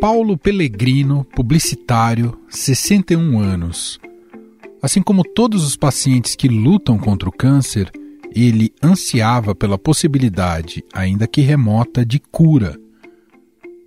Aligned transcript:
Paulo 0.00 0.38
Pellegrino, 0.38 1.24
publicitário, 1.24 2.38
61 2.48 3.40
anos. 3.40 3.98
Assim 4.80 5.02
como 5.02 5.24
todos 5.24 5.64
os 5.66 5.74
pacientes 5.74 6.36
que 6.36 6.46
lutam 6.46 6.96
contra 6.96 7.28
o 7.28 7.32
câncer, 7.32 7.90
ele 8.32 8.72
ansiava 8.80 9.56
pela 9.56 9.76
possibilidade, 9.76 10.84
ainda 10.94 11.26
que 11.26 11.40
remota, 11.40 12.06
de 12.06 12.20
cura. 12.20 12.78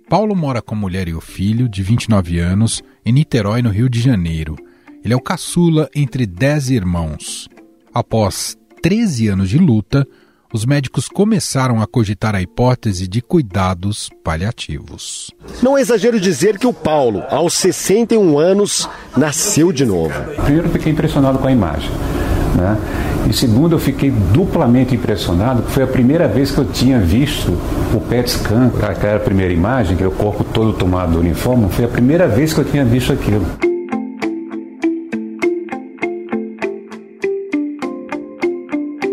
Paulo 0.06 0.36
mora 0.36 0.60
com 0.60 0.74
a 0.74 0.78
mulher 0.78 1.08
e 1.08 1.14
o 1.14 1.20
filho, 1.20 1.66
de 1.66 1.82
29 1.82 2.38
anos, 2.38 2.82
em 3.06 3.12
Niterói, 3.12 3.62
no 3.62 3.70
Rio 3.70 3.88
de 3.88 3.98
Janeiro. 3.98 4.54
Ele 5.02 5.14
é 5.14 5.16
o 5.16 5.20
caçula 5.20 5.88
entre 5.94 6.26
10 6.26 6.72
irmãos. 6.72 7.48
Após 7.94 8.54
13 8.82 9.28
anos 9.28 9.48
de 9.48 9.56
luta, 9.56 10.06
os 10.52 10.66
médicos 10.66 11.08
começaram 11.08 11.80
a 11.80 11.86
cogitar 11.86 12.34
a 12.34 12.42
hipótese 12.42 13.08
de 13.08 13.22
cuidados 13.22 14.10
paliativos. 14.22 15.30
Não 15.62 15.78
é 15.78 15.80
exagero 15.80 16.20
dizer 16.20 16.58
que 16.58 16.66
o 16.66 16.72
Paulo, 16.72 17.22
aos 17.30 17.54
61 17.54 18.38
anos, 18.38 18.88
nasceu 19.16 19.72
de 19.72 19.86
novo. 19.86 20.12
Primeiro, 20.44 20.68
fiquei 20.68 20.92
impressionado 20.92 21.38
com 21.38 21.46
a 21.46 21.52
imagem. 21.52 21.90
Né? 22.54 22.76
E 23.30 23.32
segundo, 23.32 23.76
eu 23.76 23.78
fiquei 23.78 24.10
duplamente 24.10 24.94
impressionado, 24.94 25.62
porque 25.62 25.74
foi 25.74 25.82
a 25.84 25.86
primeira 25.86 26.28
vez 26.28 26.50
que 26.50 26.58
eu 26.58 26.66
tinha 26.66 26.98
visto 27.00 27.50
o 27.94 28.00
PET 28.00 28.30
scan, 28.30 28.70
aquela 28.82 29.20
primeira 29.20 29.52
imagem, 29.52 29.96
que 29.96 30.02
é 30.02 30.06
o 30.06 30.10
corpo 30.10 30.44
todo 30.44 30.72
tomado 30.74 31.12
do 31.12 31.20
uniforme, 31.20 31.70
foi 31.70 31.84
a 31.84 31.88
primeira 31.88 32.28
vez 32.28 32.52
que 32.52 32.60
eu 32.60 32.64
tinha 32.64 32.84
visto 32.84 33.12
aquilo. 33.12 33.71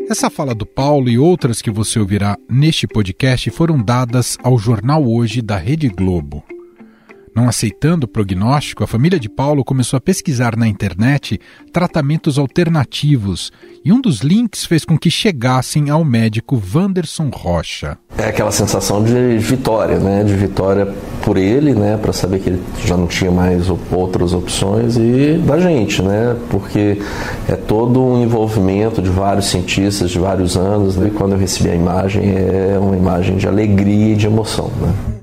Essa 0.09 0.27
fala 0.27 0.55
do 0.55 0.65
Paulo 0.65 1.07
e 1.07 1.19
outras 1.19 1.61
que 1.61 1.69
você 1.69 1.99
ouvirá 1.99 2.35
neste 2.49 2.87
podcast 2.87 3.51
foram 3.51 3.79
dadas 3.79 4.39
ao 4.41 4.57
jornal 4.57 5.05
Hoje 5.05 5.39
da 5.39 5.55
Rede 5.55 5.87
Globo. 5.87 6.43
Não 7.35 7.47
aceitando 7.47 8.05
o 8.05 8.07
prognóstico, 8.07 8.83
a 8.83 8.87
família 8.87 9.19
de 9.19 9.29
Paulo 9.29 9.63
começou 9.63 9.97
a 9.97 10.01
pesquisar 10.01 10.55
na 10.55 10.67
internet 10.67 11.39
tratamentos 11.71 12.37
alternativos 12.37 13.51
e 13.83 13.93
um 13.93 14.01
dos 14.01 14.19
links 14.19 14.65
fez 14.65 14.83
com 14.83 14.97
que 14.97 15.09
chegassem 15.09 15.89
ao 15.89 16.03
médico 16.03 16.61
Wanderson 16.73 17.29
Rocha. 17.33 17.97
É 18.17 18.25
aquela 18.25 18.51
sensação 18.51 19.03
de 19.03 19.37
vitória, 19.37 19.97
né? 19.97 20.23
De 20.23 20.33
vitória 20.33 20.93
por 21.23 21.37
ele, 21.37 21.73
né? 21.73 21.97
Para 21.97 22.11
saber 22.11 22.39
que 22.39 22.49
ele 22.49 22.61
já 22.83 22.97
não 22.97 23.07
tinha 23.07 23.31
mais 23.31 23.69
outras 23.91 24.33
opções 24.33 24.97
e 24.97 25.41
da 25.45 25.59
gente, 25.59 26.01
né? 26.01 26.35
Porque 26.49 27.01
é 27.47 27.55
todo 27.55 28.03
um 28.03 28.21
envolvimento 28.21 29.01
de 29.01 29.09
vários 29.09 29.45
cientistas 29.45 30.09
de 30.09 30.19
vários 30.19 30.57
anos. 30.57 30.97
Né? 30.97 31.07
E 31.07 31.11
quando 31.11 31.33
eu 31.33 31.37
recebi 31.37 31.69
a 31.69 31.75
imagem, 31.75 32.35
é 32.35 32.77
uma 32.79 32.97
imagem 32.97 33.37
de 33.37 33.47
alegria 33.47 34.13
e 34.13 34.15
de 34.15 34.27
emoção, 34.27 34.71
né? 34.81 35.18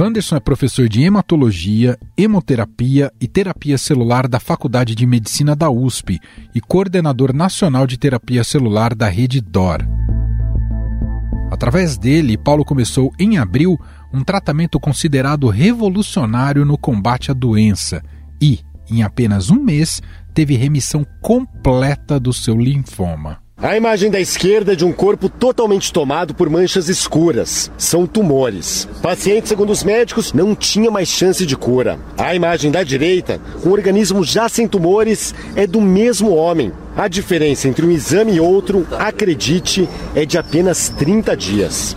Wanderson 0.00 0.36
é 0.36 0.40
professor 0.40 0.88
de 0.88 1.02
hematologia, 1.02 1.98
hemoterapia 2.16 3.12
e 3.20 3.28
terapia 3.28 3.76
celular 3.76 4.26
da 4.26 4.40
Faculdade 4.40 4.94
de 4.94 5.04
Medicina 5.04 5.54
da 5.54 5.68
USP 5.68 6.18
e 6.54 6.60
coordenador 6.60 7.34
nacional 7.34 7.86
de 7.86 7.98
terapia 7.98 8.42
celular 8.42 8.94
da 8.94 9.10
rede 9.10 9.42
DOR. 9.42 9.86
Através 11.50 11.98
dele, 11.98 12.38
Paulo 12.38 12.64
começou 12.64 13.12
em 13.18 13.36
abril 13.36 13.78
um 14.10 14.24
tratamento 14.24 14.80
considerado 14.80 15.48
revolucionário 15.48 16.64
no 16.64 16.78
combate 16.78 17.30
à 17.30 17.34
doença 17.34 18.02
e, 18.40 18.60
em 18.90 19.02
apenas 19.02 19.50
um 19.50 19.62
mês, 19.62 20.00
teve 20.32 20.56
remissão 20.56 21.04
completa 21.20 22.18
do 22.18 22.32
seu 22.32 22.56
linfoma. 22.56 23.42
A 23.62 23.76
imagem 23.76 24.10
da 24.10 24.18
esquerda 24.18 24.72
é 24.72 24.74
de 24.74 24.86
um 24.86 24.92
corpo 24.92 25.28
totalmente 25.28 25.92
tomado 25.92 26.32
por 26.32 26.48
manchas 26.48 26.88
escuras. 26.88 27.70
São 27.76 28.06
tumores. 28.06 28.88
O 28.96 29.00
paciente, 29.02 29.50
segundo 29.50 29.68
os 29.68 29.84
médicos, 29.84 30.32
não 30.32 30.54
tinha 30.54 30.90
mais 30.90 31.10
chance 31.10 31.44
de 31.44 31.54
cura. 31.58 31.98
A 32.16 32.34
imagem 32.34 32.70
da 32.70 32.82
direita, 32.82 33.38
um 33.62 33.68
organismo 33.68 34.24
já 34.24 34.48
sem 34.48 34.66
tumores, 34.66 35.34
é 35.54 35.66
do 35.66 35.78
mesmo 35.78 36.34
homem. 36.34 36.72
A 36.96 37.06
diferença 37.06 37.68
entre 37.68 37.84
um 37.84 37.90
exame 37.90 38.36
e 38.36 38.40
outro, 38.40 38.86
acredite, 38.98 39.86
é 40.14 40.24
de 40.24 40.38
apenas 40.38 40.88
30 40.88 41.36
dias. 41.36 41.94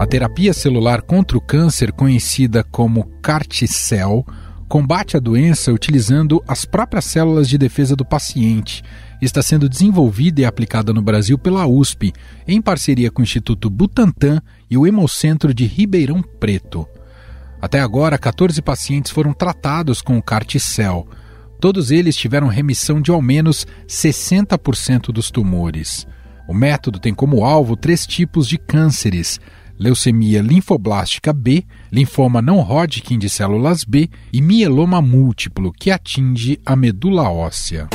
A 0.00 0.06
terapia 0.06 0.52
celular 0.52 1.00
contra 1.00 1.38
o 1.38 1.40
câncer, 1.40 1.92
conhecida 1.92 2.64
como 2.64 3.04
CARTICEL, 3.22 4.26
combate 4.68 5.16
a 5.16 5.20
doença 5.20 5.72
utilizando 5.72 6.42
as 6.46 6.64
próprias 6.64 7.04
células 7.04 7.48
de 7.48 7.56
defesa 7.56 7.94
do 7.94 8.04
paciente. 8.04 8.82
Está 9.20 9.40
sendo 9.40 9.68
desenvolvida 9.68 10.40
e 10.40 10.44
aplicada 10.44 10.92
no 10.92 11.00
Brasil 11.00 11.38
pela 11.38 11.66
USP, 11.66 12.12
em 12.46 12.60
parceria 12.60 13.10
com 13.10 13.22
o 13.22 13.24
Instituto 13.24 13.70
Butantan 13.70 14.42
e 14.70 14.76
o 14.76 14.86
Hemocentro 14.86 15.54
de 15.54 15.64
Ribeirão 15.64 16.22
Preto. 16.22 16.86
Até 17.60 17.80
agora, 17.80 18.18
14 18.18 18.60
pacientes 18.60 19.10
foram 19.10 19.32
tratados 19.32 20.02
com 20.02 20.18
o 20.18 20.22
Carticel. 20.22 21.08
Todos 21.58 21.90
eles 21.90 22.14
tiveram 22.14 22.48
remissão 22.48 23.00
de 23.00 23.10
ao 23.10 23.22
menos 23.22 23.66
60% 23.88 25.06
dos 25.06 25.30
tumores. 25.30 26.06
O 26.46 26.54
método 26.54 27.00
tem 27.00 27.14
como 27.14 27.44
alvo 27.44 27.76
três 27.76 28.06
tipos 28.06 28.46
de 28.46 28.58
cânceres: 28.58 29.40
leucemia 29.78 30.42
linfoblástica 30.42 31.32
B, 31.32 31.64
linfoma 31.92 32.40
não 32.40 32.60
Hodgkin 32.60 33.18
de 33.18 33.28
células 33.28 33.84
B 33.84 34.08
e 34.32 34.40
mieloma 34.40 35.00
múltiplo, 35.02 35.72
que 35.72 35.90
atinge 35.90 36.58
a 36.64 36.74
medula 36.74 37.30
óssea. 37.30 37.88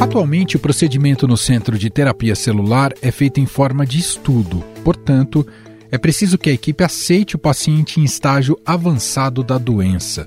Atualmente, 0.00 0.56
o 0.56 0.58
procedimento 0.58 1.28
no 1.28 1.36
Centro 1.36 1.78
de 1.78 1.90
Terapia 1.90 2.34
Celular 2.34 2.92
é 3.02 3.10
feito 3.10 3.38
em 3.38 3.46
forma 3.46 3.84
de 3.84 3.98
estudo, 3.98 4.64
portanto, 4.82 5.46
é 5.90 5.98
preciso 5.98 6.38
que 6.38 6.48
a 6.48 6.52
equipe 6.52 6.82
aceite 6.82 7.36
o 7.36 7.38
paciente 7.38 8.00
em 8.00 8.04
estágio 8.04 8.58
avançado 8.64 9.42
da 9.42 9.58
doença. 9.58 10.26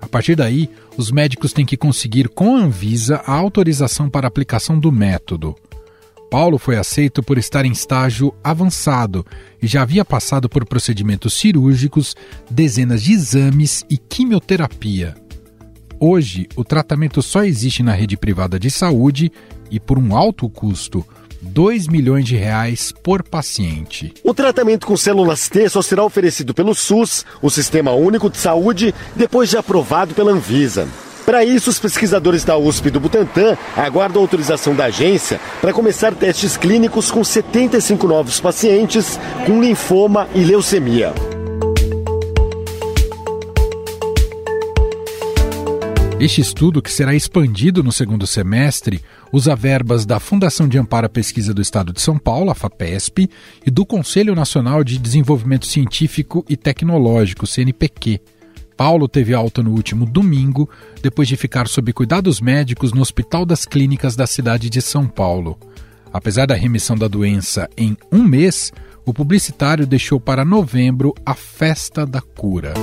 A 0.00 0.06
partir 0.06 0.36
daí, 0.36 0.70
os 0.96 1.10
médicos 1.10 1.52
têm 1.52 1.66
que 1.66 1.76
conseguir 1.76 2.28
com 2.28 2.56
a 2.56 2.60
Anvisa 2.60 3.20
a 3.26 3.32
autorização 3.32 4.08
para 4.08 4.28
aplicação 4.28 4.78
do 4.78 4.92
método. 4.92 5.54
Paulo 6.36 6.58
foi 6.58 6.76
aceito 6.76 7.22
por 7.22 7.38
estar 7.38 7.64
em 7.64 7.72
estágio 7.72 8.30
avançado 8.44 9.24
e 9.62 9.66
já 9.66 9.80
havia 9.80 10.04
passado 10.04 10.50
por 10.50 10.66
procedimentos 10.66 11.32
cirúrgicos, 11.32 12.14
dezenas 12.50 13.02
de 13.02 13.14
exames 13.14 13.86
e 13.88 13.96
quimioterapia. 13.96 15.14
Hoje, 15.98 16.46
o 16.54 16.62
tratamento 16.62 17.22
só 17.22 17.42
existe 17.42 17.82
na 17.82 17.92
rede 17.94 18.18
privada 18.18 18.60
de 18.60 18.70
saúde 18.70 19.32
e 19.70 19.80
por 19.80 19.98
um 19.98 20.14
alto 20.14 20.46
custo. 20.50 21.06
2 21.40 21.88
milhões 21.88 22.26
de 22.26 22.36
reais 22.36 22.92
por 22.92 23.22
paciente. 23.22 24.12
O 24.22 24.34
tratamento 24.34 24.86
com 24.86 24.94
células 24.94 25.48
T 25.48 25.70
só 25.70 25.80
será 25.80 26.04
oferecido 26.04 26.52
pelo 26.52 26.74
SUS, 26.74 27.24
o 27.40 27.48
Sistema 27.48 27.92
Único 27.92 28.28
de 28.28 28.36
Saúde, 28.36 28.94
depois 29.14 29.48
de 29.48 29.56
aprovado 29.56 30.12
pela 30.12 30.32
Anvisa. 30.32 30.86
Para 31.26 31.44
isso, 31.44 31.70
os 31.70 31.80
pesquisadores 31.80 32.44
da 32.44 32.56
USP 32.56 32.88
do 32.88 33.00
Butantan 33.00 33.58
aguardam 33.76 34.22
a 34.22 34.24
autorização 34.24 34.76
da 34.76 34.84
agência 34.84 35.40
para 35.60 35.72
começar 35.72 36.14
testes 36.14 36.56
clínicos 36.56 37.10
com 37.10 37.24
75 37.24 38.06
novos 38.06 38.38
pacientes 38.38 39.18
com 39.44 39.60
linfoma 39.60 40.28
e 40.36 40.44
leucemia. 40.44 41.12
Este 46.20 46.40
estudo, 46.40 46.80
que 46.80 46.92
será 46.92 47.12
expandido 47.12 47.82
no 47.82 47.90
segundo 47.90 48.24
semestre, 48.24 49.02
usa 49.32 49.54
verbas 49.56 50.06
da 50.06 50.20
Fundação 50.20 50.68
de 50.68 50.78
Amparo 50.78 51.06
à 51.06 51.08
Pesquisa 51.10 51.52
do 51.52 51.60
Estado 51.60 51.92
de 51.92 52.00
São 52.00 52.18
Paulo, 52.18 52.50
a 52.52 52.54
FAPESP, 52.54 53.28
e 53.66 53.70
do 53.70 53.84
Conselho 53.84 54.34
Nacional 54.34 54.84
de 54.84 54.96
Desenvolvimento 54.96 55.66
Científico 55.66 56.44
e 56.48 56.56
Tecnológico, 56.56 57.48
CNPq. 57.48 58.20
Paulo 58.76 59.08
teve 59.08 59.32
alta 59.32 59.62
no 59.62 59.70
último 59.70 60.04
domingo, 60.04 60.68
depois 61.02 61.26
de 61.26 61.36
ficar 61.36 61.66
sob 61.66 61.92
cuidados 61.92 62.40
médicos 62.40 62.92
no 62.92 63.00
Hospital 63.00 63.46
das 63.46 63.64
Clínicas 63.64 64.14
da 64.14 64.26
cidade 64.26 64.68
de 64.68 64.82
São 64.82 65.06
Paulo. 65.06 65.58
Apesar 66.12 66.46
da 66.46 66.54
remissão 66.54 66.96
da 66.96 67.08
doença 67.08 67.68
em 67.76 67.96
um 68.12 68.22
mês, 68.22 68.72
o 69.04 69.14
publicitário 69.14 69.86
deixou 69.86 70.20
para 70.20 70.44
novembro 70.44 71.14
a 71.24 71.34
Festa 71.34 72.04
da 72.04 72.20
Cura. 72.20 72.74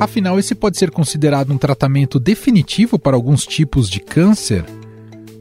Afinal, 0.00 0.38
esse 0.38 0.54
pode 0.54 0.78
ser 0.78 0.90
considerado 0.90 1.52
um 1.52 1.58
tratamento 1.58 2.20
definitivo 2.20 2.98
para 2.98 3.16
alguns 3.16 3.44
tipos 3.44 3.90
de 3.90 3.98
câncer? 3.98 4.64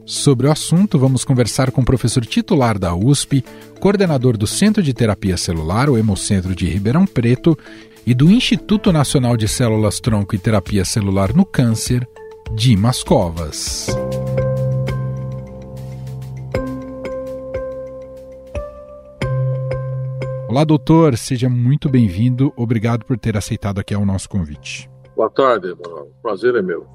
Sobre 0.07 0.47
o 0.47 0.51
assunto, 0.51 0.97
vamos 0.97 1.25
conversar 1.25 1.69
com 1.69 1.81
o 1.81 1.85
professor 1.85 2.25
titular 2.25 2.79
da 2.79 2.95
USP, 2.95 3.43
coordenador 3.81 4.37
do 4.37 4.47
Centro 4.47 4.81
de 4.81 4.93
Terapia 4.93 5.35
Celular, 5.35 5.89
o 5.89 5.97
Hemocentro 5.97 6.55
de 6.55 6.65
Ribeirão 6.65 7.05
Preto, 7.05 7.57
e 8.05 8.13
do 8.13 8.31
Instituto 8.31 8.93
Nacional 8.93 9.35
de 9.35 9.49
Células 9.49 9.99
Tronco 9.99 10.33
e 10.33 10.39
Terapia 10.39 10.85
Celular 10.85 11.35
no 11.35 11.43
Câncer, 11.43 12.07
Dimas 12.55 13.03
Covas. 13.03 13.87
Olá, 20.47 20.63
doutor, 20.63 21.17
seja 21.17 21.49
muito 21.49 21.89
bem-vindo. 21.89 22.53
Obrigado 22.55 23.03
por 23.03 23.17
ter 23.17 23.35
aceitado 23.35 23.79
aqui 23.79 23.93
o 23.93 24.05
nosso 24.05 24.29
convite. 24.29 24.89
Boa 25.17 25.29
tarde, 25.29 25.67
Emanuel. 25.67 26.09
Prazer 26.21 26.55
é 26.55 26.61
meu. 26.61 26.87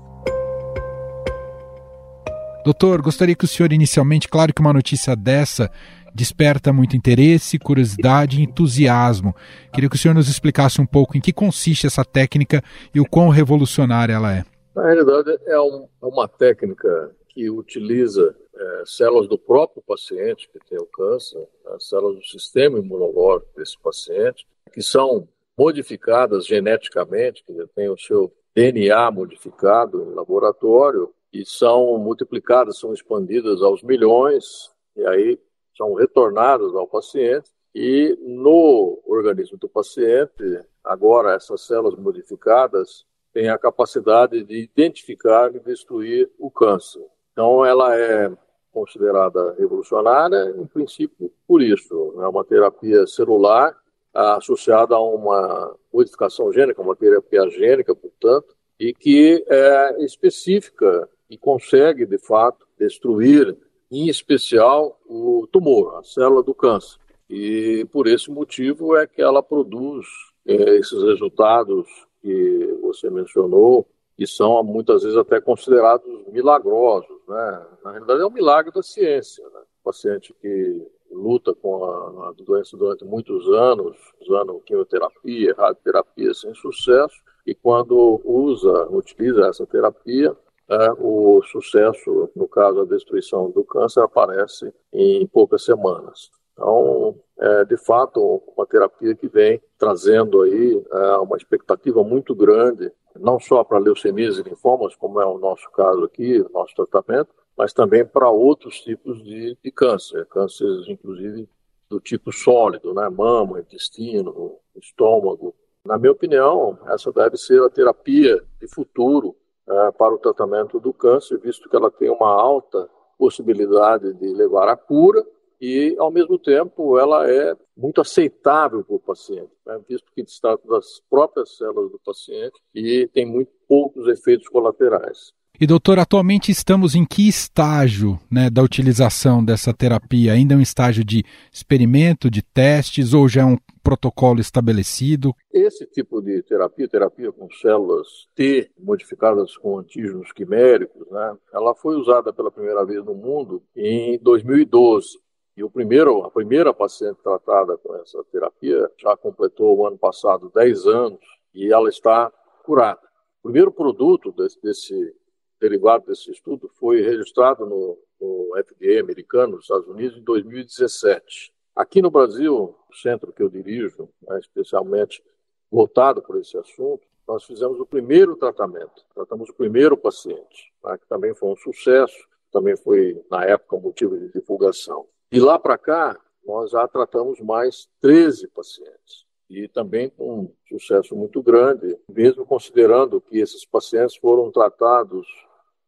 Doutor, 2.64 3.02
gostaria 3.02 3.34
que 3.34 3.44
o 3.44 3.48
senhor 3.48 3.72
inicialmente, 3.72 4.28
claro 4.28 4.54
que 4.54 4.60
uma 4.60 4.72
notícia 4.72 5.16
dessa 5.16 5.70
desperta 6.14 6.72
muito 6.72 6.96
interesse, 6.96 7.58
curiosidade 7.58 8.38
e 8.38 8.44
entusiasmo. 8.44 9.34
Queria 9.72 9.88
que 9.88 9.96
o 9.96 9.98
senhor 9.98 10.14
nos 10.14 10.28
explicasse 10.28 10.80
um 10.80 10.86
pouco 10.86 11.16
em 11.16 11.20
que 11.20 11.32
consiste 11.32 11.86
essa 11.86 12.04
técnica 12.04 12.62
e 12.94 13.00
o 13.00 13.08
quão 13.08 13.28
revolucionária 13.30 14.12
ela 14.12 14.32
é. 14.32 14.44
Na 14.74 14.84
realidade, 14.84 15.38
é 15.46 15.60
um, 15.60 15.88
é 16.02 16.06
uma 16.06 16.28
técnica 16.28 17.10
que 17.28 17.50
utiliza 17.50 18.34
é, 18.54 18.82
células 18.86 19.26
do 19.26 19.38
próprio 19.38 19.82
paciente 19.82 20.48
que 20.48 20.58
tem 20.68 20.78
o 20.78 20.86
câncer, 20.86 21.42
as 21.66 21.72
né, 21.72 21.76
células 21.80 22.18
do 22.18 22.26
sistema 22.26 22.78
imunológico 22.78 23.50
desse 23.56 23.78
paciente, 23.78 24.46
que 24.72 24.82
são 24.82 25.26
modificadas 25.58 26.46
geneticamente, 26.46 27.42
que 27.44 27.52
tem 27.74 27.88
o 27.88 27.98
seu 27.98 28.32
DNA 28.54 29.10
modificado 29.10 30.02
em 30.02 30.14
laboratório 30.14 31.10
e 31.32 31.44
são 31.46 31.96
multiplicadas, 31.98 32.78
são 32.78 32.92
expandidas 32.92 33.62
aos 33.62 33.82
milhões, 33.82 34.70
e 34.96 35.06
aí 35.06 35.40
são 35.76 35.94
retornadas 35.94 36.74
ao 36.74 36.86
paciente. 36.86 37.50
E 37.74 38.18
no 38.20 39.00
organismo 39.06 39.56
do 39.56 39.68
paciente, 39.68 40.60
agora 40.84 41.34
essas 41.34 41.62
células 41.62 41.98
modificadas 41.98 43.06
têm 43.32 43.48
a 43.48 43.56
capacidade 43.56 44.44
de 44.44 44.58
identificar 44.58 45.54
e 45.54 45.60
destruir 45.60 46.30
o 46.38 46.50
câncer. 46.50 47.02
Então, 47.32 47.64
ela 47.64 47.96
é 47.96 48.30
considerada 48.70 49.54
revolucionária, 49.58 50.54
em 50.58 50.66
princípio, 50.66 51.32
por 51.46 51.62
isso. 51.62 52.14
É 52.18 52.28
uma 52.28 52.44
terapia 52.44 53.06
celular 53.06 53.74
associada 54.12 54.94
a 54.94 55.00
uma 55.00 55.74
modificação 55.92 56.52
gênica, 56.52 56.82
uma 56.82 56.94
terapia 56.94 57.48
gênica, 57.48 57.94
portanto, 57.94 58.54
e 58.78 58.92
que 58.92 59.44
é 59.48 60.04
específica 60.04 61.08
e 61.32 61.38
consegue, 61.38 62.04
de 62.04 62.18
fato, 62.18 62.66
destruir, 62.78 63.56
em 63.90 64.06
especial, 64.06 65.00
o 65.08 65.48
tumor, 65.50 65.96
a 65.96 66.02
célula 66.02 66.42
do 66.42 66.54
câncer. 66.54 66.98
E 67.28 67.86
por 67.90 68.06
esse 68.06 68.30
motivo 68.30 68.94
é 68.94 69.06
que 69.06 69.22
ela 69.22 69.42
produz 69.42 70.06
é, 70.46 70.76
esses 70.76 71.02
resultados 71.02 71.88
que 72.20 72.78
você 72.82 73.08
mencionou, 73.08 73.88
que 74.14 74.26
são 74.26 74.62
muitas 74.62 75.04
vezes 75.04 75.16
até 75.16 75.40
considerados 75.40 76.06
milagrosos. 76.30 77.16
Né? 77.26 77.66
Na 77.82 77.92
realidade, 77.92 78.20
é 78.20 78.26
um 78.26 78.30
milagre 78.30 78.70
da 78.70 78.82
ciência. 78.82 79.42
Né? 79.42 79.60
O 79.80 79.84
paciente 79.84 80.34
que 80.38 80.86
luta 81.10 81.54
com 81.54 81.82
a, 81.82 82.28
a 82.28 82.32
doença 82.32 82.76
durante 82.76 83.06
muitos 83.06 83.48
anos, 83.48 83.96
usando 84.20 84.60
quimioterapia, 84.66 85.54
radioterapia 85.56 86.34
sem 86.34 86.54
sucesso, 86.54 87.16
e 87.46 87.54
quando 87.54 88.20
usa, 88.22 88.86
utiliza 88.90 89.46
essa 89.46 89.66
terapia, 89.66 90.36
é, 90.72 90.92
o 90.98 91.42
sucesso, 91.42 92.30
no 92.34 92.48
caso 92.48 92.80
a 92.80 92.84
destruição 92.84 93.50
do 93.50 93.62
câncer, 93.64 94.00
aparece 94.00 94.72
em 94.92 95.26
poucas 95.26 95.64
semanas. 95.64 96.30
Então, 96.52 97.14
é 97.38 97.64
de 97.64 97.76
fato 97.76 98.42
uma 98.56 98.66
terapia 98.66 99.14
que 99.14 99.28
vem 99.28 99.60
trazendo 99.78 100.42
aí 100.42 100.82
é, 100.90 101.16
uma 101.16 101.36
expectativa 101.36 102.02
muito 102.04 102.34
grande, 102.34 102.90
não 103.18 103.38
só 103.38 103.62
para 103.64 103.78
leucemias 103.78 104.38
e 104.38 104.42
linfomas, 104.42 104.94
como 104.96 105.20
é 105.20 105.26
o 105.26 105.38
nosso 105.38 105.70
caso 105.72 106.04
aqui, 106.04 106.40
o 106.40 106.50
nosso 106.52 106.74
tratamento, 106.74 107.30
mas 107.56 107.72
também 107.72 108.04
para 108.04 108.30
outros 108.30 108.80
tipos 108.80 109.22
de, 109.22 109.56
de 109.62 109.70
câncer, 109.70 110.26
cânceres 110.26 110.88
inclusive 110.88 111.48
do 111.90 112.00
tipo 112.00 112.32
sólido, 112.32 112.94
né, 112.94 113.08
mama, 113.10 113.60
intestino, 113.60 114.56
estômago. 114.76 115.54
Na 115.84 115.98
minha 115.98 116.12
opinião, 116.12 116.78
essa 116.88 117.12
deve 117.12 117.36
ser 117.36 117.62
a 117.62 117.68
terapia 117.68 118.42
de 118.58 118.66
futuro 118.66 119.36
é, 119.68 119.92
para 119.92 120.14
o 120.14 120.18
tratamento 120.18 120.80
do 120.80 120.92
câncer, 120.92 121.38
visto 121.38 121.68
que 121.68 121.76
ela 121.76 121.90
tem 121.90 122.10
uma 122.10 122.28
alta 122.28 122.88
possibilidade 123.18 124.12
de 124.14 124.26
levar 124.34 124.68
à 124.68 124.76
cura 124.76 125.24
e, 125.60 125.94
ao 125.96 126.10
mesmo 126.10 126.36
tempo, 126.38 126.98
ela 126.98 127.30
é 127.30 127.56
muito 127.76 128.00
aceitável 128.00 128.82
para 128.82 128.96
o 128.96 128.98
paciente, 128.98 129.52
né? 129.64 129.80
visto 129.88 130.10
que 130.12 130.24
trata 130.40 130.66
das 130.66 131.00
próprias 131.08 131.56
células 131.56 131.92
do 131.92 132.00
paciente 132.04 132.60
e 132.74 133.08
tem 133.12 133.24
muito 133.24 133.52
poucos 133.68 134.08
efeitos 134.08 134.48
colaterais. 134.48 135.32
E 135.62 135.66
doutor, 135.66 136.00
atualmente 136.00 136.50
estamos 136.50 136.96
em 136.96 137.04
que 137.04 137.28
estágio 137.28 138.18
né, 138.28 138.50
da 138.50 138.60
utilização 138.60 139.44
dessa 139.44 139.72
terapia? 139.72 140.32
Ainda 140.32 140.54
é 140.54 140.56
um 140.56 140.60
estágio 140.60 141.04
de 141.04 141.24
experimento, 141.52 142.28
de 142.28 142.42
testes, 142.42 143.14
ou 143.14 143.28
já 143.28 143.42
é 143.42 143.44
um 143.44 143.56
protocolo 143.80 144.40
estabelecido? 144.40 145.32
Esse 145.52 145.86
tipo 145.86 146.20
de 146.20 146.42
terapia, 146.42 146.88
terapia 146.88 147.30
com 147.30 147.48
células 147.52 148.08
T 148.34 148.72
modificadas 148.76 149.56
com 149.56 149.78
antígenos 149.78 150.32
quiméricos, 150.32 151.08
né, 151.08 151.36
ela 151.54 151.76
foi 151.76 151.94
usada 151.94 152.32
pela 152.32 152.50
primeira 152.50 152.84
vez 152.84 153.04
no 153.04 153.14
mundo 153.14 153.62
em 153.76 154.18
2012. 154.18 155.16
E 155.56 155.62
o 155.62 155.70
primeiro, 155.70 156.24
a 156.24 156.30
primeira 156.32 156.74
paciente 156.74 157.22
tratada 157.22 157.78
com 157.78 157.94
essa 157.98 158.20
terapia 158.32 158.90
já 159.00 159.16
completou 159.16 159.78
o 159.78 159.86
ano 159.86 159.96
passado 159.96 160.50
10 160.52 160.86
anos 160.88 161.20
e 161.54 161.72
ela 161.72 161.88
está 161.88 162.32
curada. 162.64 163.12
O 163.38 163.44
primeiro 163.44 163.70
produto 163.70 164.32
desse, 164.32 164.60
desse 164.60 165.21
derivado 165.62 166.06
desse 166.06 166.30
estudo 166.32 166.68
foi 166.74 167.00
registrado 167.02 167.64
no, 167.64 167.96
no 168.20 168.50
FDA 168.64 169.00
americano, 169.00 169.52
nos 169.54 169.64
Estados 169.64 169.86
Unidos, 169.86 170.18
em 170.18 170.24
2017. 170.24 171.54
Aqui 171.74 172.02
no 172.02 172.10
Brasil, 172.10 172.74
o 172.90 172.94
centro 172.94 173.32
que 173.32 173.42
eu 173.42 173.48
dirijo, 173.48 174.08
né, 174.28 174.40
especialmente 174.40 175.22
voltado 175.70 176.20
por 176.20 176.36
esse 176.38 176.58
assunto, 176.58 177.06
nós 177.26 177.44
fizemos 177.44 177.78
o 177.78 177.86
primeiro 177.86 178.36
tratamento, 178.36 179.04
tratamos 179.14 179.48
o 179.48 179.54
primeiro 179.54 179.96
paciente, 179.96 180.72
né, 180.84 180.98
que 180.98 181.06
também 181.06 181.32
foi 181.32 181.50
um 181.50 181.56
sucesso, 181.56 182.28
também 182.50 182.76
foi, 182.76 183.24
na 183.30 183.44
época, 183.44 183.78
motivo 183.78 184.18
de 184.18 184.32
divulgação. 184.32 185.06
E 185.30 185.38
lá 185.38 185.58
para 185.58 185.78
cá, 185.78 186.18
nós 186.44 186.72
já 186.72 186.86
tratamos 186.88 187.40
mais 187.40 187.88
13 188.00 188.48
pacientes 188.48 189.24
e 189.48 189.68
também 189.68 190.10
com 190.10 190.40
um 190.40 190.52
sucesso 190.68 191.14
muito 191.14 191.42
grande, 191.42 191.96
mesmo 192.08 192.44
considerando 192.44 193.20
que 193.20 193.38
esses 193.38 193.64
pacientes 193.64 194.16
foram 194.16 194.50
tratados 194.50 195.26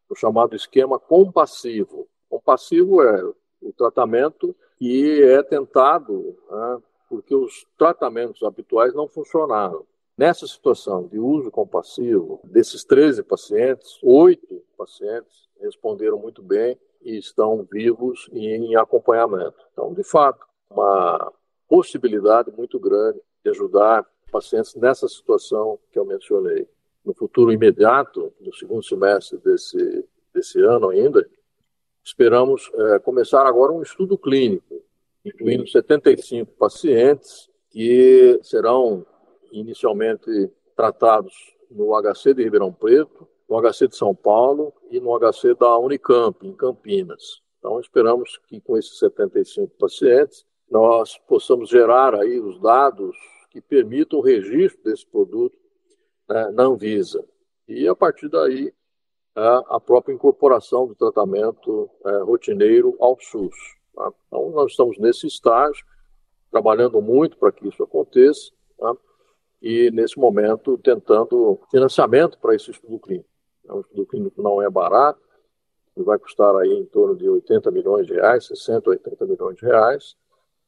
o 0.09 0.15
chamado 0.15 0.55
esquema 0.55 0.99
compassivo. 0.99 2.07
Compassivo 2.29 3.03
é 3.03 3.23
o 3.63 3.73
tratamento 3.73 4.55
que 4.77 5.23
é 5.23 5.43
tentado 5.43 6.37
né, 6.51 6.83
porque 7.09 7.35
os 7.35 7.67
tratamentos 7.79 8.43
habituais 8.43 8.95
não 8.95 9.09
funcionaram. 9.09 9.87
Nessa 10.17 10.47
situação 10.47 11.09
de 11.09 11.19
uso 11.19 11.51
compassivo, 11.51 12.41
desses 12.45 12.85
13 12.85 13.23
pacientes, 13.25 13.99
oito 14.03 14.63
pacientes 14.77 15.49
responderam 15.61 16.19
muito 16.19 16.43
bem 16.43 16.79
e 17.03 17.19
estão 17.19 17.67
vivos 17.71 18.29
e 18.33 18.47
em 18.47 18.77
acompanhamento. 18.77 19.57
Então, 19.73 19.93
de 19.93 20.05
fato, 20.05 20.47
uma 20.71 21.33
possibilidade 21.69 22.53
muito 22.53 22.79
grande 22.79 23.21
de 23.43 23.51
ajudar 23.51 24.07
pacientes 24.31 24.75
nessa 24.75 25.09
situação 25.09 25.79
que 25.91 25.99
eu 25.99 26.05
mencionei 26.05 26.69
no 27.05 27.15
futuro 27.15 27.53
imediato, 27.53 28.33
no 28.41 28.55
segundo 28.55 28.83
semestre 28.83 29.39
desse, 29.39 30.05
desse 30.33 30.61
ano 30.61 30.89
ainda, 30.89 31.29
esperamos 32.03 32.71
é, 32.75 32.99
começar 32.99 33.47
agora 33.47 33.73
um 33.73 33.83
estudo 33.83 34.17
clínico, 34.17 34.83
incluindo 35.25 35.67
75 35.67 36.53
pacientes 36.53 37.49
que 37.71 38.39
serão 38.43 39.05
inicialmente 39.53 40.51
tratados 40.77 41.35
no 41.71 41.93
HC 42.01 42.35
de 42.35 42.43
Ribeirão 42.43 42.73
Preto, 42.73 43.29
no 43.49 43.61
HC 43.61 43.89
de 43.89 43.97
São 43.97 44.15
Paulo 44.15 44.73
e 44.91 45.01
no 45.01 45.19
HC 45.19 45.55
da 45.55 45.77
Unicamp, 45.79 46.47
em 46.47 46.53
Campinas. 46.53 47.43
Então, 47.59 47.81
esperamos 47.81 48.39
que 48.47 48.61
com 48.61 48.77
esses 48.77 48.99
75 48.99 49.75
pacientes 49.79 50.45
nós 50.71 51.19
possamos 51.27 51.69
gerar 51.69 52.15
aí 52.15 52.39
os 52.41 52.61
dados 52.61 53.17
que 53.51 53.61
permitam 53.61 54.19
o 54.19 54.23
registro 54.23 54.83
desse 54.85 55.07
produto 55.07 55.57
né, 56.29 56.51
na 56.51 56.65
Anvisa. 56.65 57.25
E 57.67 57.89
a 57.89 57.95
partir 57.95 58.29
daí, 58.29 58.73
a 59.35 59.81
própria 59.81 60.15
incorporação 60.15 60.87
do 60.87 60.95
tratamento 60.95 61.91
é, 62.07 62.19
rotineiro 62.19 62.97
ao 63.01 63.19
SUS. 63.21 63.55
Tá? 63.95 64.13
Então, 64.27 64.51
nós 64.51 64.71
estamos 64.71 64.99
nesse 64.99 65.27
estágio, 65.27 65.85
trabalhando 66.51 67.03
muito 67.03 67.37
para 67.37 67.51
que 67.51 67.67
isso 67.67 67.83
aconteça, 67.83 68.53
tá? 68.79 68.95
e 69.61 69.91
nesse 69.91 70.19
momento 70.19 70.79
tentando 70.79 71.59
financiamento 71.71 72.39
para 72.39 72.55
esse 72.55 72.71
estudo 72.71 72.99
clínico. 72.99 73.29
O 73.69 73.79
é 73.79 73.81
estudo 73.81 74.07
clínico 74.07 74.43
não 74.43 74.63
é 74.63 74.71
barato, 74.71 75.21
vai 75.97 76.19
custar 76.19 76.55
aí 76.57 76.73
em 76.73 76.85
torno 76.85 77.17
de 77.17 77.29
80 77.29 77.71
milhões 77.71 78.07
de 78.07 78.15
reais, 78.15 78.47
60, 78.47 78.91
80 78.91 79.27
milhões 79.27 79.57
de 79.57 79.65
reais, 79.65 80.17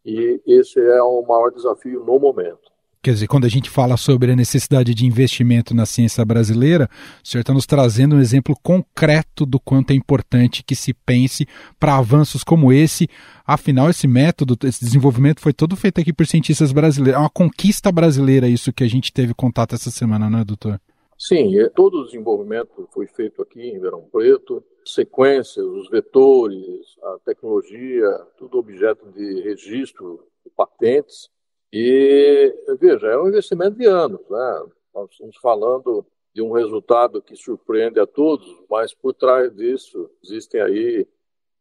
e 0.05 0.41
esse 0.47 0.81
é 0.81 1.03
o 1.03 1.23
maior 1.23 1.51
desafio 1.51 2.05
no 2.05 2.19
momento. 2.19 2.73
Quer 3.07 3.13
dizer, 3.13 3.29
quando 3.29 3.45
a 3.45 3.49
gente 3.49 3.71
fala 3.71 3.97
sobre 3.97 4.33
a 4.33 4.35
necessidade 4.35 4.93
de 4.93 5.07
investimento 5.07 5.73
na 5.73 5.87
ciência 5.87 6.25
brasileira, 6.25 6.91
o 7.23 7.29
senhor 7.29 7.43
está 7.43 7.55
nos 7.55 7.65
trazendo 7.65 8.17
um 8.17 8.21
exemplo 8.21 8.57
concreto 8.61 9.47
do 9.47 9.61
quanto 9.61 9.93
é 9.93 9.95
importante 9.95 10.65
que 10.65 10.75
se 10.75 10.93
pense 10.93 11.47
para 11.79 11.99
avanços 11.99 12.43
como 12.43 12.73
esse. 12.73 13.09
Afinal, 13.47 13.89
esse 13.89 14.09
método, 14.09 14.59
esse 14.67 14.85
desenvolvimento 14.85 15.41
foi 15.41 15.53
todo 15.53 15.77
feito 15.77 16.01
aqui 16.01 16.13
por 16.13 16.27
cientistas 16.27 16.73
brasileiros. 16.73 17.17
É 17.17 17.23
uma 17.23 17.31
conquista 17.31 17.93
brasileira 17.93 18.49
isso 18.49 18.73
que 18.73 18.83
a 18.83 18.89
gente 18.89 19.13
teve 19.13 19.33
contato 19.35 19.77
essa 19.77 19.93
semana, 19.93 20.29
não 20.29 20.41
é, 20.41 20.45
doutor? 20.45 20.81
Sim, 21.17 21.53
todo 21.77 22.01
o 22.01 22.07
desenvolvimento 22.07 22.89
foi 22.93 23.07
feito 23.07 23.41
aqui 23.41 23.69
em 23.69 23.79
Verão 23.79 24.03
Preto. 24.11 24.65
Sequências, 24.85 25.65
os 25.65 25.89
vetores, 25.89 26.59
a 27.05 27.19
tecnologia, 27.25 28.09
tudo 28.37 28.59
objeto 28.59 29.07
de 29.13 29.43
registro 29.43 30.27
de 30.45 30.51
patentes 30.57 31.31
e, 31.79 32.77
veja, 32.81 33.07
é 33.09 33.19
um 33.19 33.29
investimento 33.29 33.77
de 33.77 33.87
anos, 33.87 34.21
né? 34.31 34.67
Nós 34.95 35.11
estamos 35.11 35.37
falando 35.37 36.07
de 36.33 36.41
um 36.41 36.53
resultado 36.53 37.21
que 37.21 37.37
surpreende 37.37 38.01
a 38.01 38.07
todos, 38.07 38.47
mas 38.71 38.95
por 38.95 39.13
trás 39.13 39.55
disso 39.55 40.11
existem 40.23 40.63
aí 40.63 41.07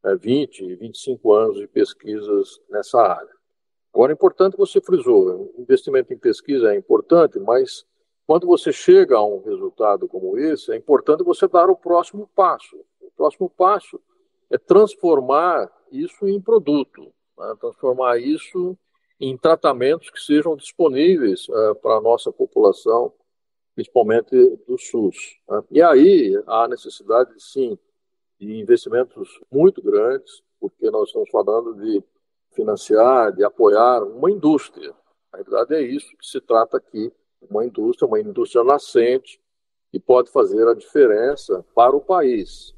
é, 0.05 0.15
20, 0.15 0.75
25 0.75 1.33
anos 1.33 1.57
de 1.57 1.67
pesquisas 1.67 2.61
nessa 2.69 3.01
área. 3.01 3.35
Agora, 3.93 4.11
é 4.11 4.15
importante 4.15 4.55
você 4.55 4.79
frisou, 4.79 5.53
investimento 5.57 6.13
em 6.13 6.17
pesquisa 6.17 6.73
é 6.73 6.77
importante, 6.77 7.37
mas 7.37 7.85
quando 8.25 8.47
você 8.47 8.71
chega 8.71 9.17
a 9.17 9.25
um 9.25 9.41
resultado 9.41 10.07
como 10.07 10.37
esse, 10.37 10.71
é 10.71 10.77
importante 10.77 11.23
você 11.23 11.45
dar 11.45 11.69
o 11.69 11.75
próximo 11.75 12.29
passo. 12.33 12.77
O 13.01 13.11
próximo 13.17 13.49
passo 13.49 13.99
é 14.49 14.57
transformar 14.57 15.69
isso 15.91 16.25
em 16.25 16.39
produto, 16.39 17.13
né? 17.37 17.53
transformar 17.59 18.17
isso 18.17 18.77
em 19.19 19.37
tratamentos 19.37 20.09
que 20.09 20.19
sejam 20.19 20.55
disponíveis 20.55 21.47
uh, 21.49 21.75
para 21.75 21.95
a 21.97 22.01
nossa 22.01 22.31
população, 22.31 23.13
principalmente 23.73 24.35
do 24.67 24.77
SUS. 24.77 25.37
Né? 25.49 25.63
E 25.71 25.81
aí 25.81 26.41
há 26.47 26.67
necessidade, 26.67 27.31
sim, 27.37 27.77
de 28.39 28.59
investimentos 28.59 29.39
muito 29.51 29.81
grandes, 29.81 30.41
porque 30.59 30.89
nós 30.91 31.07
estamos 31.07 31.29
falando 31.29 31.75
de 31.75 32.03
financiar, 32.51 33.31
de 33.33 33.43
apoiar 33.43 34.03
uma 34.03 34.31
indústria. 34.31 34.93
Na 35.31 35.39
verdade, 35.41 35.75
é 35.75 35.81
isso 35.81 36.15
que 36.17 36.25
se 36.25 36.41
trata 36.41 36.77
aqui: 36.77 37.11
uma 37.49 37.65
indústria, 37.65 38.07
uma 38.07 38.19
indústria 38.19 38.63
nascente, 38.63 39.39
que 39.91 39.99
pode 39.99 40.31
fazer 40.31 40.67
a 40.67 40.73
diferença 40.73 41.65
para 41.73 41.95
o 41.95 42.01
país. 42.01 42.73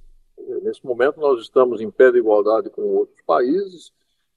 Nesse 0.61 0.85
momento, 0.85 1.19
nós 1.19 1.41
estamos 1.41 1.81
em 1.81 1.89
pé 1.89 2.11
de 2.11 2.19
igualdade 2.19 2.69
com 2.69 2.81
outros 2.81 3.21
países 3.25 3.91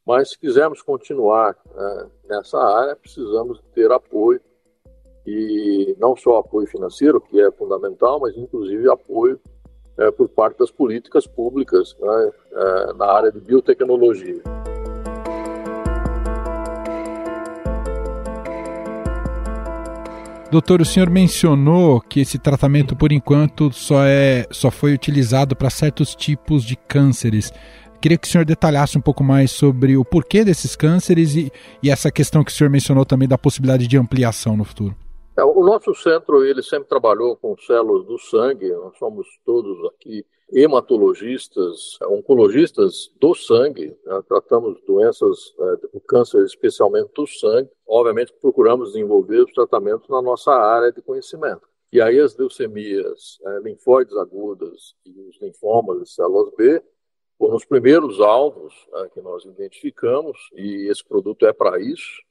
mas 0.06 0.30
se 0.30 0.38
quisermos 0.38 0.82
continuar 0.82 1.56
é, 1.74 2.06
nessa 2.28 2.58
área, 2.58 2.96
precisamos 2.96 3.60
ter 3.74 3.90
apoio, 3.90 4.40
e 5.26 5.94
não 5.98 6.16
só 6.16 6.38
apoio 6.38 6.66
financeiro, 6.66 7.20
que 7.20 7.40
é 7.40 7.50
fundamental, 7.52 8.18
mas 8.20 8.36
inclusive 8.36 8.90
apoio 8.90 9.40
é, 9.98 10.10
por 10.10 10.28
parte 10.28 10.58
das 10.58 10.70
políticas 10.70 11.26
públicas 11.26 11.96
né, 12.00 12.32
é, 12.52 12.92
na 12.94 13.06
área 13.06 13.30
de 13.30 13.40
biotecnologia. 13.40 14.42
Doutor, 20.50 20.80
o 20.80 20.84
senhor 20.84 21.08
mencionou 21.08 22.00
que 22.00 22.18
esse 22.18 22.36
tratamento, 22.36 22.96
por 22.96 23.12
enquanto, 23.12 23.70
só, 23.72 24.04
é, 24.04 24.44
só 24.50 24.68
foi 24.68 24.92
utilizado 24.92 25.54
para 25.54 25.70
certos 25.70 26.12
tipos 26.16 26.64
de 26.64 26.74
cânceres. 26.74 27.52
Queria 28.00 28.16
que 28.16 28.26
o 28.26 28.30
senhor 28.30 28.46
detalhasse 28.46 28.96
um 28.96 29.00
pouco 29.00 29.22
mais 29.22 29.50
sobre 29.50 29.94
o 29.94 30.04
porquê 30.04 30.42
desses 30.42 30.74
cânceres 30.74 31.36
e, 31.36 31.52
e 31.82 31.90
essa 31.90 32.10
questão 32.10 32.42
que 32.42 32.50
o 32.50 32.54
senhor 32.54 32.70
mencionou 32.70 33.04
também 33.04 33.28
da 33.28 33.36
possibilidade 33.36 33.86
de 33.86 33.98
ampliação 33.98 34.56
no 34.56 34.64
futuro. 34.64 34.96
É, 35.36 35.44
o 35.44 35.62
nosso 35.62 35.94
centro 35.94 36.42
ele 36.42 36.62
sempre 36.62 36.88
trabalhou 36.88 37.36
com 37.36 37.54
células 37.58 38.06
do 38.06 38.18
sangue. 38.18 38.70
Nós 38.70 38.96
somos 38.96 39.26
todos 39.44 39.76
aqui 39.90 40.24
hematologistas, 40.50 41.98
oncologistas 42.08 43.10
do 43.20 43.34
sangue. 43.34 43.94
Né? 44.06 44.22
Tratamos 44.26 44.80
doenças, 44.86 45.54
é, 45.60 45.98
câncer 46.08 46.42
especialmente 46.44 47.10
do 47.14 47.26
sangue. 47.26 47.68
Obviamente 47.86 48.32
procuramos 48.40 48.92
desenvolver 48.92 49.40
os 49.40 49.52
tratamentos 49.52 50.08
na 50.08 50.22
nossa 50.22 50.52
área 50.52 50.90
de 50.90 51.02
conhecimento. 51.02 51.68
E 51.92 52.00
aí 52.00 52.18
as 52.18 52.34
leucemias, 52.34 53.38
é, 53.44 53.60
linfóides 53.60 54.16
agudas 54.16 54.94
e 55.04 55.10
os 55.28 55.38
linfomas 55.40 56.00
de 56.00 56.10
células 56.10 56.50
B 56.56 56.82
foram 57.40 57.56
os 57.56 57.64
primeiros 57.64 58.20
alvos 58.20 58.74
né, 58.92 59.08
que 59.14 59.20
nós 59.22 59.46
identificamos, 59.46 60.36
e 60.52 60.90
esse 60.90 61.02
produto 61.02 61.46
é 61.46 61.54
para 61.54 61.80
isso, 61.80 62.22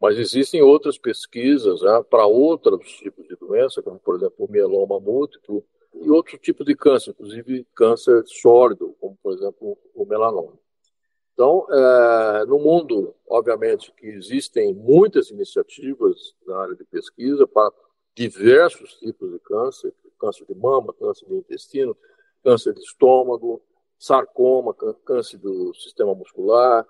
mas 0.00 0.18
existem 0.18 0.60
outras 0.60 0.98
pesquisas 0.98 1.82
né, 1.82 2.02
para 2.10 2.26
outros 2.26 2.90
tipos 2.96 3.28
de 3.28 3.36
doença, 3.36 3.80
como, 3.80 4.00
por 4.00 4.16
exemplo, 4.16 4.44
o 4.44 4.50
mieloma 4.50 4.98
múltiplo, 4.98 5.64
e 5.94 6.10
outros 6.10 6.40
tipos 6.40 6.66
de 6.66 6.74
câncer, 6.74 7.10
inclusive 7.10 7.64
câncer 7.76 8.24
sólido, 8.26 8.96
como, 9.00 9.16
por 9.22 9.34
exemplo, 9.34 9.78
o 9.94 10.04
melanoma. 10.04 10.58
Então, 11.32 11.64
é, 11.70 12.44
no 12.46 12.58
mundo, 12.58 13.14
obviamente, 13.28 13.92
que 13.92 14.08
existem 14.08 14.74
muitas 14.74 15.30
iniciativas 15.30 16.34
na 16.44 16.58
área 16.58 16.74
de 16.74 16.84
pesquisa 16.84 17.46
para 17.46 17.72
diversos 18.16 18.94
tipos 18.94 19.30
de 19.30 19.38
câncer, 19.38 19.94
câncer 20.18 20.44
de 20.44 20.56
mama, 20.56 20.92
câncer 20.92 21.24
de 21.26 21.36
intestino, 21.36 21.96
câncer 22.42 22.74
de 22.74 22.80
estômago, 22.80 23.62
sarcoma, 23.98 24.74
câncer 25.04 25.38
do 25.38 25.74
sistema 25.74 26.14
muscular, 26.14 26.86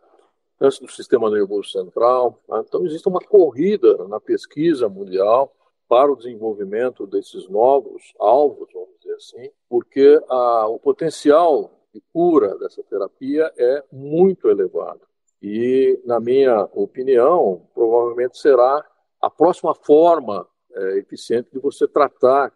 câncer 0.58 0.84
do 0.84 0.90
sistema 0.90 1.30
nervoso 1.30 1.70
central. 1.70 2.40
Tá? 2.46 2.62
Então, 2.66 2.84
existe 2.84 3.08
uma 3.08 3.20
corrida 3.20 4.06
na 4.08 4.20
pesquisa 4.20 4.88
mundial 4.88 5.52
para 5.88 6.12
o 6.12 6.16
desenvolvimento 6.16 7.06
desses 7.06 7.48
novos 7.48 8.12
alvos, 8.18 8.68
vamos 8.72 8.98
dizer 9.00 9.14
assim, 9.14 9.50
porque 9.68 10.20
a, 10.28 10.66
o 10.66 10.78
potencial 10.78 11.70
de 11.94 12.02
cura 12.12 12.58
dessa 12.58 12.82
terapia 12.82 13.52
é 13.56 13.84
muito 13.92 14.48
elevado. 14.48 15.00
E, 15.40 16.00
na 16.04 16.18
minha 16.18 16.64
opinião, 16.72 17.68
provavelmente 17.72 18.38
será 18.38 18.84
a 19.20 19.30
próxima 19.30 19.74
forma 19.74 20.46
é, 20.72 20.98
eficiente 20.98 21.48
de 21.52 21.58
você 21.58 21.86
tratar 21.86 22.52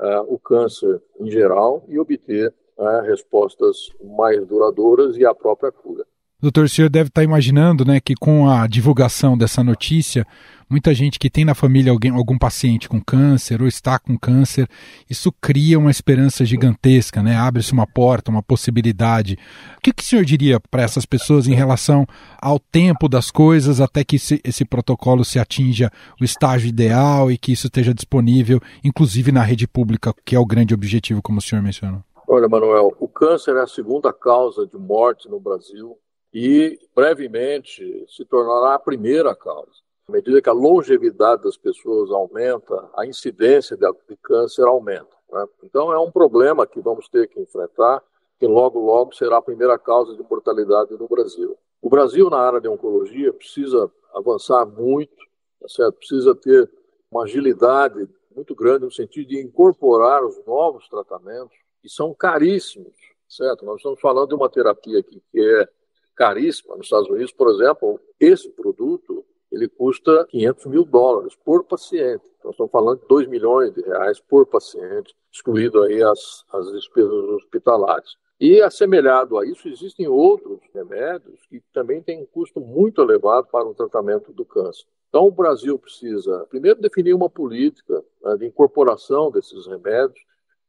é, 0.00 0.20
o 0.20 0.38
câncer 0.38 1.02
em 1.18 1.30
geral 1.30 1.84
e 1.88 1.98
obter 1.98 2.54
né, 2.78 3.02
respostas 3.06 3.90
mais 4.16 4.46
duradouras 4.46 5.16
e 5.16 5.26
a 5.26 5.34
própria 5.34 5.72
cura. 5.72 6.04
Doutor, 6.40 6.66
o 6.66 6.68
senhor 6.68 6.88
deve 6.88 7.08
estar 7.08 7.24
imaginando 7.24 7.84
né, 7.84 7.98
que 7.98 8.14
com 8.14 8.48
a 8.48 8.64
divulgação 8.68 9.36
dessa 9.36 9.64
notícia, 9.64 10.24
muita 10.70 10.94
gente 10.94 11.18
que 11.18 11.28
tem 11.28 11.44
na 11.44 11.52
família 11.52 11.90
alguém, 11.90 12.12
algum 12.12 12.38
paciente 12.38 12.88
com 12.88 13.00
câncer 13.00 13.60
ou 13.60 13.66
está 13.66 13.98
com 13.98 14.16
câncer, 14.16 14.68
isso 15.10 15.32
cria 15.40 15.76
uma 15.80 15.90
esperança 15.90 16.44
gigantesca, 16.44 17.24
né? 17.24 17.34
abre-se 17.34 17.72
uma 17.72 17.88
porta, 17.88 18.30
uma 18.30 18.40
possibilidade. 18.40 19.36
O 19.78 19.80
que, 19.80 19.92
que 19.92 20.00
o 20.00 20.06
senhor 20.06 20.24
diria 20.24 20.60
para 20.60 20.84
essas 20.84 21.04
pessoas 21.04 21.48
em 21.48 21.54
relação 21.54 22.06
ao 22.40 22.60
tempo 22.60 23.08
das 23.08 23.32
coisas 23.32 23.80
até 23.80 24.04
que 24.04 24.14
esse, 24.14 24.40
esse 24.44 24.64
protocolo 24.64 25.24
se 25.24 25.40
atinja 25.40 25.90
o 26.20 26.24
estágio 26.24 26.68
ideal 26.68 27.32
e 27.32 27.36
que 27.36 27.50
isso 27.50 27.66
esteja 27.66 27.92
disponível, 27.92 28.60
inclusive 28.84 29.32
na 29.32 29.42
rede 29.42 29.66
pública, 29.66 30.14
que 30.24 30.36
é 30.36 30.38
o 30.38 30.46
grande 30.46 30.72
objetivo, 30.72 31.20
como 31.20 31.38
o 31.38 31.42
senhor 31.42 31.62
mencionou? 31.62 32.00
Olha, 32.30 32.46
Manuel, 32.46 32.94
o 33.00 33.08
câncer 33.08 33.56
é 33.56 33.62
a 33.62 33.66
segunda 33.66 34.12
causa 34.12 34.66
de 34.66 34.76
morte 34.76 35.30
no 35.30 35.40
Brasil 35.40 35.98
e 36.30 36.78
brevemente 36.94 38.04
se 38.06 38.22
tornará 38.26 38.74
a 38.74 38.78
primeira 38.78 39.34
causa. 39.34 39.72
À 40.06 40.12
medida 40.12 40.42
que 40.42 40.48
a 40.50 40.52
longevidade 40.52 41.44
das 41.44 41.56
pessoas 41.56 42.10
aumenta, 42.10 42.86
a 42.94 43.06
incidência 43.06 43.78
de 43.78 44.16
câncer 44.22 44.66
aumenta. 44.66 45.08
Né? 45.32 45.46
Então 45.62 45.90
é 45.90 45.98
um 45.98 46.10
problema 46.10 46.66
que 46.66 46.82
vamos 46.82 47.08
ter 47.08 47.28
que 47.28 47.40
enfrentar, 47.40 48.02
que 48.38 48.46
logo, 48.46 48.78
logo 48.78 49.14
será 49.14 49.38
a 49.38 49.42
primeira 49.42 49.78
causa 49.78 50.14
de 50.14 50.22
mortalidade 50.22 50.92
no 50.98 51.08
Brasil. 51.08 51.56
O 51.80 51.88
Brasil, 51.88 52.28
na 52.28 52.40
área 52.40 52.60
de 52.60 52.68
oncologia, 52.68 53.32
precisa 53.32 53.90
avançar 54.14 54.66
muito, 54.66 55.16
tá 55.62 55.66
certo? 55.66 55.94
precisa 55.94 56.34
ter 56.34 56.70
uma 57.10 57.24
agilidade 57.24 58.06
muito 58.36 58.54
grande 58.54 58.84
no 58.84 58.92
sentido 58.92 59.28
de 59.28 59.40
incorporar 59.40 60.22
os 60.22 60.44
novos 60.44 60.86
tratamentos 60.90 61.56
que 61.80 61.88
são 61.88 62.14
caríssimos, 62.14 62.94
certo? 63.28 63.64
Nós 63.64 63.76
estamos 63.76 64.00
falando 64.00 64.28
de 64.28 64.34
uma 64.34 64.48
terapia 64.48 64.98
aqui 64.98 65.22
que 65.30 65.40
é 65.40 65.68
caríssima. 66.14 66.76
Nos 66.76 66.86
Estados 66.86 67.08
Unidos, 67.08 67.32
por 67.32 67.48
exemplo, 67.50 68.00
esse 68.18 68.50
produto 68.50 69.24
ele 69.50 69.68
custa 69.68 70.26
500 70.26 70.66
mil 70.66 70.84
dólares 70.84 71.34
por 71.44 71.64
paciente. 71.64 72.24
Nós 72.44 72.52
estamos 72.52 72.70
falando 72.70 73.00
de 73.00 73.08
2 73.08 73.28
milhões 73.28 73.72
de 73.72 73.80
reais 73.80 74.20
por 74.20 74.46
paciente, 74.46 75.14
excluído 75.32 75.82
aí 75.82 76.02
as, 76.02 76.44
as 76.52 76.70
despesas 76.72 77.24
hospitalares. 77.30 78.16
E 78.40 78.60
assemelhado 78.62 79.36
a 79.36 79.44
isso, 79.44 79.68
existem 79.68 80.06
outros 80.06 80.60
remédios 80.72 81.44
que 81.46 81.60
também 81.72 82.00
têm 82.00 82.22
um 82.22 82.26
custo 82.26 82.60
muito 82.60 83.02
elevado 83.02 83.48
para 83.50 83.66
o 83.66 83.74
tratamento 83.74 84.32
do 84.32 84.44
câncer. 84.44 84.86
Então, 85.08 85.26
o 85.26 85.30
Brasil 85.30 85.78
precisa, 85.78 86.46
primeiro, 86.48 86.80
definir 86.80 87.14
uma 87.14 87.30
política 87.30 88.04
né, 88.22 88.36
de 88.36 88.46
incorporação 88.46 89.30
desses 89.30 89.66
remédios 89.66 90.20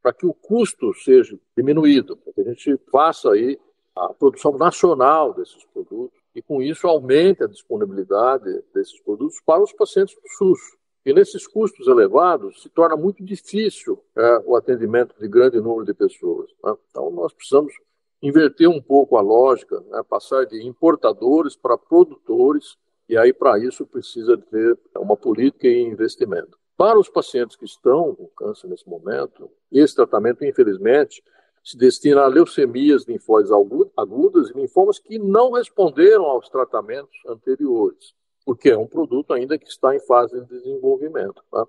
para 0.01 0.13
que 0.13 0.25
o 0.25 0.33
custo 0.33 0.93
seja 0.93 1.37
diminuído, 1.55 2.17
para 2.17 2.33
que 2.33 2.41
a 2.41 2.43
gente 2.45 2.77
faça 2.91 3.31
aí 3.31 3.59
a 3.95 4.13
produção 4.13 4.57
nacional 4.57 5.33
desses 5.33 5.63
produtos 5.73 6.17
e 6.33 6.41
com 6.41 6.61
isso 6.61 6.87
aumente 6.87 7.43
a 7.43 7.47
disponibilidade 7.47 8.63
desses 8.73 8.99
produtos 9.01 9.41
para 9.45 9.61
os 9.61 9.73
pacientes 9.73 10.15
do 10.15 10.29
SUS. 10.37 10.59
E 11.05 11.13
nesses 11.13 11.47
custos 11.47 11.87
elevados 11.87 12.61
se 12.61 12.69
torna 12.69 12.95
muito 12.95 13.23
difícil 13.23 14.01
é, 14.15 14.43
o 14.45 14.55
atendimento 14.55 15.15
de 15.19 15.27
grande 15.27 15.59
número 15.59 15.85
de 15.85 15.93
pessoas. 15.93 16.49
Né? 16.63 16.75
Então 16.89 17.09
nós 17.11 17.33
precisamos 17.33 17.73
inverter 18.21 18.69
um 18.69 18.81
pouco 18.81 19.17
a 19.17 19.21
lógica, 19.21 19.79
né? 19.89 20.03
passar 20.07 20.45
de 20.45 20.65
importadores 20.65 21.55
para 21.55 21.77
produtores, 21.77 22.77
e 23.07 23.17
aí 23.17 23.33
para 23.33 23.57
isso 23.57 23.85
precisa 23.85 24.37
ter 24.37 24.77
uma 24.97 25.17
política 25.17 25.67
e 25.67 25.81
investimento. 25.81 26.57
Para 26.79 26.98
os 26.98 27.09
pacientes 27.09 27.57
que 27.57 27.65
estão 27.65 28.15
com 28.15 28.25
câncer 28.27 28.69
nesse 28.69 28.88
momento, 28.88 29.51
esse 29.69 29.93
tratamento, 29.93 30.45
infelizmente, 30.45 31.21
se 31.62 31.77
destina 31.77 32.21
a 32.21 32.27
leucemias 32.27 33.03
linfóides 33.03 33.51
agudas 33.98 34.50
e 34.50 34.53
linfomas 34.53 34.98
que 34.98 35.19
não 35.19 35.51
responderam 35.51 36.24
aos 36.24 36.48
tratamentos 36.48 37.19
anteriores, 37.27 38.15
porque 38.45 38.69
é 38.69 38.77
um 38.77 38.88
produto 38.88 39.33
ainda 39.33 39.57
que 39.57 39.67
está 39.67 39.93
em 39.93 40.00
fase 40.00 40.39
de 40.39 40.48
desenvolvimento. 40.48 41.43
Tá? 41.51 41.67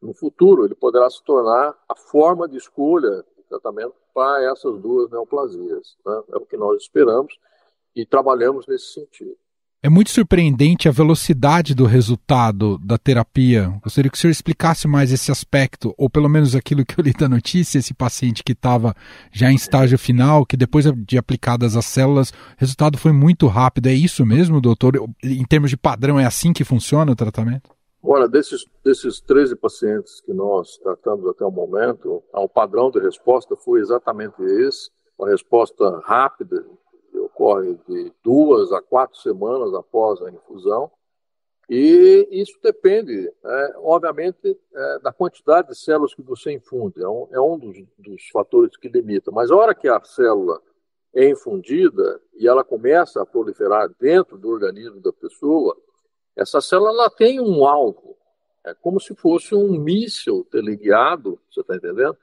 No 0.00 0.14
futuro, 0.14 0.64
ele 0.64 0.76
poderá 0.76 1.10
se 1.10 1.20
tornar 1.24 1.76
a 1.88 1.96
forma 1.96 2.46
de 2.46 2.56
escolha 2.56 3.24
de 3.36 3.42
tratamento 3.48 3.96
para 4.14 4.52
essas 4.52 4.78
duas 4.78 5.10
neoplasias. 5.10 5.96
Né? 6.06 6.22
É 6.28 6.36
o 6.36 6.46
que 6.46 6.56
nós 6.56 6.80
esperamos 6.80 7.36
e 7.92 8.06
trabalhamos 8.06 8.68
nesse 8.68 8.92
sentido. 8.92 9.36
É 9.84 9.90
muito 9.90 10.08
surpreendente 10.08 10.88
a 10.88 10.90
velocidade 10.90 11.74
do 11.74 11.84
resultado 11.84 12.78
da 12.78 12.96
terapia. 12.96 13.68
Gostaria 13.82 14.10
que 14.10 14.16
o 14.16 14.18
senhor 14.18 14.30
explicasse 14.30 14.88
mais 14.88 15.12
esse 15.12 15.30
aspecto, 15.30 15.94
ou 15.98 16.08
pelo 16.08 16.26
menos 16.26 16.54
aquilo 16.54 16.86
que 16.86 16.98
eu 16.98 17.02
li 17.04 17.12
da 17.12 17.28
notícia, 17.28 17.78
esse 17.78 17.92
paciente 17.92 18.42
que 18.42 18.52
estava 18.52 18.94
já 19.30 19.52
em 19.52 19.54
estágio 19.54 19.98
final, 19.98 20.46
que 20.46 20.56
depois 20.56 20.86
de 21.06 21.18
aplicadas 21.18 21.76
as 21.76 21.84
células, 21.84 22.30
o 22.30 22.34
resultado 22.56 22.96
foi 22.96 23.12
muito 23.12 23.46
rápido. 23.46 23.88
É 23.88 23.92
isso 23.92 24.24
mesmo, 24.24 24.58
doutor? 24.58 24.94
Em 25.22 25.44
termos 25.44 25.68
de 25.68 25.76
padrão, 25.76 26.18
é 26.18 26.24
assim 26.24 26.54
que 26.54 26.64
funciona 26.64 27.12
o 27.12 27.14
tratamento? 27.14 27.68
Olha, 28.02 28.26
desses, 28.26 28.64
desses 28.82 29.20
13 29.20 29.54
pacientes 29.54 30.22
que 30.22 30.32
nós 30.32 30.78
tratamos 30.78 31.28
até 31.28 31.44
o 31.44 31.50
momento, 31.50 32.22
o 32.32 32.48
padrão 32.48 32.90
de 32.90 33.00
resposta 33.00 33.54
foi 33.54 33.80
exatamente 33.80 34.42
esse, 34.42 34.88
uma 35.18 35.28
resposta 35.28 36.00
rápida, 36.06 36.64
ocorre 37.24 37.78
de 37.88 38.12
duas 38.22 38.72
a 38.72 38.80
quatro 38.80 39.18
semanas 39.18 39.74
após 39.74 40.22
a 40.22 40.30
infusão. 40.30 40.90
E 41.68 42.28
isso 42.30 42.58
depende, 42.62 43.30
é, 43.42 43.74
obviamente, 43.78 44.58
é, 44.74 44.98
da 44.98 45.12
quantidade 45.12 45.68
de 45.68 45.78
células 45.78 46.14
que 46.14 46.22
você 46.22 46.52
infunde. 46.52 47.02
É 47.02 47.08
um, 47.08 47.28
é 47.32 47.40
um 47.40 47.58
dos, 47.58 47.76
dos, 47.98 48.28
fatores 48.28 48.76
que 48.76 48.88
limita. 48.88 49.30
Mas 49.30 49.50
a 49.50 49.56
hora 49.56 49.74
que 49.74 49.88
a 49.88 50.02
célula 50.04 50.60
é 51.14 51.28
infundida 51.28 52.20
e 52.34 52.46
ela 52.46 52.62
começa 52.62 53.22
a 53.22 53.26
proliferar 53.26 53.88
dentro 53.98 54.36
do 54.36 54.48
organismo 54.48 55.00
da 55.00 55.12
pessoa, 55.12 55.76
essa 56.36 56.60
célula 56.60 56.90
ela 56.90 57.10
tem 57.10 57.40
um 57.40 57.64
alvo. 57.66 58.16
É 58.64 58.74
como 58.74 59.00
se 59.00 59.14
fosse 59.14 59.54
um 59.54 59.78
míssil 59.78 60.46
teleguiado, 60.50 61.38
você 61.50 61.60
está 61.60 61.76
entendendo? 61.76 62.16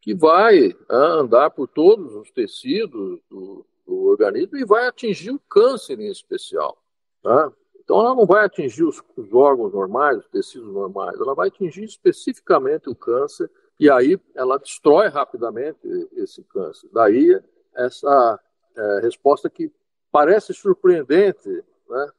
Que 0.00 0.14
vai 0.14 0.74
andar 0.88 1.50
por 1.50 1.66
todos 1.66 2.14
os 2.14 2.30
tecidos 2.30 3.20
do, 3.28 3.66
do 3.86 4.04
organismo 4.04 4.56
e 4.56 4.64
vai 4.64 4.86
atingir 4.86 5.30
o 5.30 5.40
câncer 5.48 5.98
em 6.00 6.10
especial. 6.10 6.76
Tá? 7.22 7.52
Então, 7.86 8.00
ela 8.00 8.14
não 8.14 8.26
vai 8.26 8.44
atingir 8.44 8.82
os, 8.82 9.00
os, 9.16 9.32
órgãos 9.32 9.72
normais, 9.72 10.18
os 10.18 10.28
tecidos 10.28 10.72
normais, 10.72 11.18
ela 11.20 11.34
vai 11.34 11.48
atingir 11.48 11.84
especificamente 11.84 12.90
o 12.90 12.96
câncer 12.96 13.48
e 13.78 13.88
aí 13.88 14.18
ela 14.34 14.58
destrói 14.58 15.06
rapidamente 15.08 15.78
esse 16.16 16.42
câncer. 16.44 16.88
Daí, 16.92 17.40
essa 17.74 18.40
é, 18.76 19.00
resposta 19.00 19.48
que 19.48 19.70
parece 20.10 20.52
surpreendente, 20.52 21.48
né? 21.88 22.10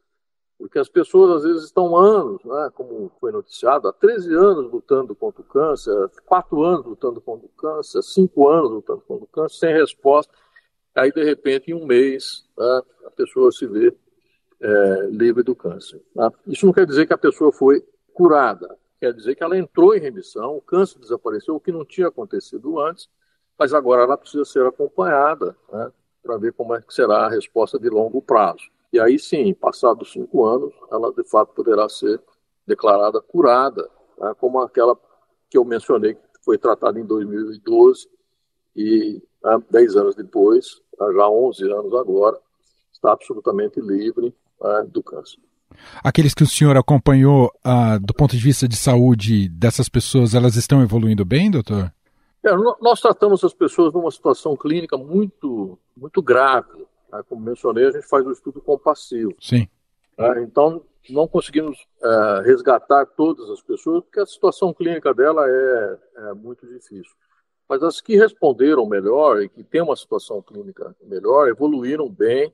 porque 0.57 0.79
as 0.79 0.87
pessoas 0.87 1.37
às 1.37 1.43
vezes 1.43 1.63
estão 1.65 1.97
anos, 1.97 2.43
né? 2.45 2.71
como 2.73 3.11
foi 3.19 3.31
noticiado, 3.31 3.87
há 3.87 3.93
13 3.93 4.33
anos 4.33 4.71
lutando 4.71 5.13
contra 5.15 5.41
o 5.41 5.45
câncer, 5.45 6.09
4 6.25 6.63
anos 6.63 6.85
lutando 6.85 7.19
contra 7.19 7.45
o 7.45 7.49
câncer, 7.49 8.01
5 8.01 8.47
anos 8.47 8.71
lutando 8.71 9.01
contra 9.01 9.25
o 9.25 9.27
câncer, 9.27 9.57
sem 9.57 9.73
resposta. 9.73 10.33
Aí, 10.97 11.11
de 11.11 11.23
repente, 11.23 11.69
em 11.69 11.73
um 11.75 11.85
mês, 11.85 12.43
tá, 12.55 12.83
a 13.05 13.11
pessoa 13.11 13.51
se 13.51 13.67
vê 13.67 13.93
é, 14.59 15.07
livre 15.11 15.43
do 15.43 15.55
câncer. 15.55 16.01
Tá? 16.15 16.33
Isso 16.47 16.65
não 16.65 16.73
quer 16.73 16.87
dizer 16.87 17.05
que 17.05 17.13
a 17.13 17.17
pessoa 17.17 17.51
foi 17.51 17.85
curada, 18.13 18.75
quer 18.99 19.13
dizer 19.13 19.35
que 19.35 19.43
ela 19.43 19.55
entrou 19.55 19.95
em 19.95 19.99
remissão, 19.99 20.57
o 20.57 20.61
câncer 20.61 20.97
desapareceu, 20.97 21.55
o 21.55 21.59
que 21.59 21.71
não 21.71 21.85
tinha 21.85 22.07
acontecido 22.07 22.79
antes, 22.79 23.07
mas 23.57 23.73
agora 23.75 24.01
ela 24.01 24.17
precisa 24.17 24.43
ser 24.43 24.65
acompanhada 24.65 25.55
né, 25.71 25.91
para 26.23 26.37
ver 26.37 26.53
como 26.53 26.75
é 26.75 26.81
que 26.81 26.91
será 26.91 27.25
a 27.25 27.29
resposta 27.29 27.77
de 27.77 27.89
longo 27.89 28.19
prazo. 28.19 28.63
E 28.91 28.99
aí 28.99 29.19
sim, 29.19 29.53
passados 29.53 30.11
cinco 30.11 30.45
anos, 30.45 30.73
ela 30.91 31.13
de 31.13 31.23
fato 31.29 31.53
poderá 31.53 31.87
ser 31.87 32.19
declarada 32.65 33.21
curada, 33.21 33.87
né, 34.17 34.33
como 34.39 34.59
aquela 34.61 34.97
que 35.47 35.59
eu 35.59 35.63
mencionei, 35.63 36.15
que 36.15 36.21
foi 36.43 36.57
tratada 36.57 36.99
em 36.99 37.05
2012 37.05 38.09
e 38.75 39.21
né, 39.47 39.63
dez 39.69 39.95
anos 39.95 40.15
depois 40.15 40.81
já 41.13 41.29
11 41.29 41.63
anos 41.71 41.93
agora, 41.93 42.37
está 42.91 43.11
absolutamente 43.11 43.79
livre 43.79 44.33
né, 44.61 44.87
do 44.89 45.03
câncer. 45.03 45.39
Aqueles 46.03 46.33
que 46.33 46.43
o 46.43 46.47
senhor 46.47 46.75
acompanhou 46.77 47.51
ah, 47.63 47.97
do 47.99 48.13
ponto 48.13 48.35
de 48.35 48.41
vista 48.41 48.67
de 48.67 48.75
saúde 48.75 49.47
dessas 49.49 49.87
pessoas, 49.89 50.33
elas 50.33 50.55
estão 50.55 50.81
evoluindo 50.81 51.23
bem, 51.23 51.51
doutor? 51.51 51.93
É, 52.43 52.55
nós 52.81 53.01
tratamos 53.01 53.43
as 53.43 53.53
pessoas 53.53 53.93
numa 53.93 54.09
situação 54.09 54.55
clínica 54.55 54.97
muito, 54.97 55.77
muito 55.95 56.21
grave. 56.21 56.87
Né? 57.11 57.21
Como 57.27 57.41
mencionei, 57.41 57.85
a 57.85 57.91
gente 57.91 58.07
faz 58.07 58.25
um 58.25 58.31
estudo 58.31 58.61
compassivo. 58.61 59.35
Sim. 59.39 59.67
Né? 60.17 60.43
Então, 60.43 60.81
não 61.09 61.27
conseguimos 61.27 61.77
é, 62.01 62.41
resgatar 62.45 63.05
todas 63.05 63.49
as 63.49 63.61
pessoas, 63.61 64.03
porque 64.03 64.19
a 64.19 64.25
situação 64.25 64.73
clínica 64.73 65.13
dela 65.13 65.45
é, 65.47 65.97
é 66.29 66.33
muito 66.33 66.65
difícil. 66.65 67.13
Mas 67.67 67.83
as 67.83 67.99
que 67.99 68.15
responderam 68.15 68.85
melhor 68.85 69.41
e 69.41 69.49
que 69.49 69.63
têm 69.63 69.81
uma 69.81 69.95
situação 69.95 70.41
clínica 70.41 70.95
melhor 71.03 71.47
evoluíram 71.47 72.09
bem. 72.09 72.53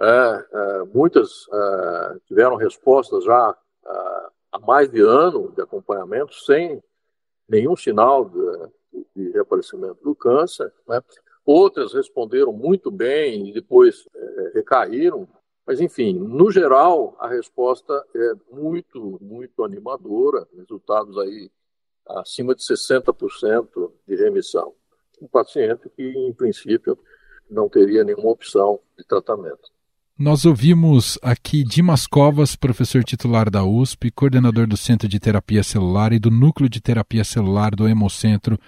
É, 0.00 0.46
é, 0.52 0.84
muitas 0.94 1.46
é, 1.52 2.16
tiveram 2.26 2.56
respostas 2.56 3.24
já 3.24 3.56
é, 3.84 3.90
há 4.52 4.58
mais 4.60 4.90
de 4.90 5.00
ano 5.00 5.52
de 5.52 5.60
acompanhamento 5.60 6.34
sem 6.34 6.82
nenhum 7.48 7.76
sinal 7.76 8.24
de, 8.24 9.04
de 9.16 9.30
reaparecimento 9.32 10.02
do 10.02 10.14
câncer. 10.14 10.72
Né? 10.86 11.02
Outras 11.44 11.92
responderam 11.92 12.52
muito 12.52 12.90
bem 12.90 13.48
e 13.48 13.52
depois 13.52 14.06
é, 14.14 14.52
recaíram. 14.54 15.28
Mas, 15.66 15.80
enfim, 15.80 16.14
no 16.14 16.50
geral, 16.50 17.14
a 17.18 17.28
resposta 17.28 17.92
é 18.14 18.32
muito, 18.50 19.18
muito 19.20 19.62
animadora. 19.62 20.46
Resultados 20.56 21.18
aí 21.18 21.50
acima 22.10 22.54
de 22.54 22.62
60% 22.62 23.92
de 24.06 24.16
remissão. 24.16 24.72
Um 25.20 25.26
paciente 25.26 25.88
que, 25.96 26.02
em 26.02 26.32
princípio, 26.32 26.98
não 27.50 27.68
teria 27.68 28.04
nenhuma 28.04 28.30
opção 28.30 28.80
de 28.96 29.04
tratamento. 29.04 29.70
Nós 30.18 30.44
ouvimos 30.44 31.16
aqui 31.22 31.62
Dimas 31.62 32.04
Covas, 32.04 32.56
professor 32.56 33.04
titular 33.04 33.48
da 33.48 33.64
USP, 33.64 34.10
coordenador 34.10 34.66
do 34.66 34.76
Centro 34.76 35.06
de 35.06 35.20
Terapia 35.20 35.62
Celular 35.62 36.12
e 36.12 36.18
do 36.18 36.28
Núcleo 36.28 36.68
de 36.68 36.80
Terapia 36.80 37.22
Celular 37.22 37.72
do 37.72 37.86
Hemocentro 37.86 38.58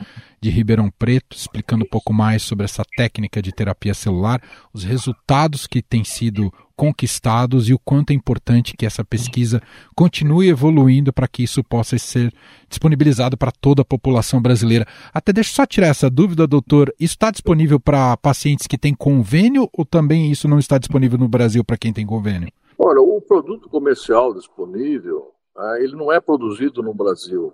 de 0.40 0.48
Ribeirão 0.48 0.88
Preto, 0.96 1.36
explicando 1.36 1.84
um 1.84 1.88
pouco 1.88 2.12
mais 2.12 2.44
sobre 2.44 2.66
essa 2.66 2.84
técnica 2.96 3.42
de 3.42 3.50
terapia 3.50 3.94
celular, 3.94 4.40
os 4.72 4.84
resultados 4.84 5.66
que 5.66 5.82
têm 5.82 6.04
sido 6.04 6.52
conquistados 6.80 7.68
e 7.68 7.74
o 7.74 7.78
quanto 7.78 8.10
é 8.10 8.14
importante 8.14 8.74
que 8.74 8.86
essa 8.86 9.04
pesquisa 9.04 9.60
continue 9.94 10.48
evoluindo 10.48 11.12
para 11.12 11.28
que 11.28 11.42
isso 11.42 11.62
possa 11.62 11.98
ser 11.98 12.32
disponibilizado 12.70 13.36
para 13.36 13.52
toda 13.52 13.82
a 13.82 13.84
população 13.84 14.40
brasileira. 14.40 14.86
Até 15.12 15.30
deixa 15.30 15.50
eu 15.50 15.54
só 15.56 15.66
tirar 15.66 15.88
essa 15.88 16.08
dúvida, 16.08 16.46
doutor. 16.46 16.90
Isso 16.98 17.12
está 17.12 17.30
disponível 17.30 17.78
para 17.78 18.16
pacientes 18.16 18.66
que 18.66 18.78
têm 18.78 18.94
convênio 18.94 19.68
ou 19.74 19.84
também 19.84 20.30
isso 20.30 20.48
não 20.48 20.58
está 20.58 20.78
disponível 20.78 21.18
no 21.18 21.28
Brasil 21.28 21.62
para 21.62 21.76
quem 21.76 21.92
tem 21.92 22.06
convênio? 22.06 22.48
Olha, 22.78 23.02
o 23.02 23.20
produto 23.20 23.68
comercial 23.68 24.32
disponível, 24.32 25.32
ah, 25.54 25.76
ele 25.80 25.94
não 25.94 26.10
é 26.10 26.18
produzido 26.18 26.82
no 26.82 26.94
Brasil. 26.94 27.52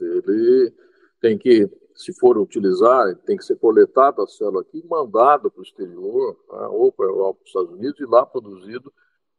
Ele 0.00 0.72
tem 1.20 1.36
que 1.36 1.68
se 1.96 2.12
for 2.12 2.36
utilizar, 2.36 3.16
tem 3.24 3.36
que 3.36 3.44
ser 3.44 3.56
coletado 3.56 4.22
a 4.22 4.26
célula 4.26 4.60
aqui, 4.60 4.84
mandado 4.86 5.50
para 5.50 5.60
o 5.60 5.62
exterior, 5.62 6.36
né, 6.52 6.66
ou 6.68 6.92
para 6.92 7.10
os 7.10 7.36
Estados 7.46 7.72
Unidos, 7.72 7.98
e 7.98 8.04
lá 8.04 8.24
produzido 8.26 8.92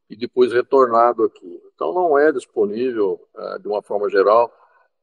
e 0.10 0.16
depois 0.16 0.52
retornado 0.52 1.24
aqui. 1.24 1.62
Então 1.76 1.94
não 1.94 2.18
é 2.18 2.32
disponível, 2.32 3.20
é, 3.36 3.60
de 3.60 3.68
uma 3.68 3.82
forma 3.82 4.10
geral, 4.10 4.52